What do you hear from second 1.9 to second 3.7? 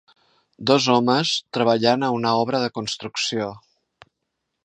a una obra de construcció.